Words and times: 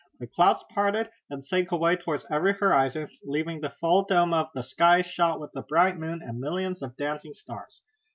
The 0.19 0.25
clouds 0.25 0.65
parted 0.73 1.11
and 1.29 1.45
sank 1.45 1.71
away 1.71 1.95
toward 1.95 2.23
every 2.31 2.53
horizon, 2.55 3.07
leaving 3.23 3.61
the 3.61 3.69
full 3.79 4.03
dome 4.03 4.33
of 4.33 4.49
the 4.55 4.63
sky, 4.63 5.03
shot 5.03 5.39
with 5.39 5.51
a 5.55 5.61
bright 5.61 5.99
moon 5.99 6.23
and 6.23 6.39
millions 6.39 6.81
of 6.81 6.97
dancing 6.97 7.33
stars. 7.35 7.83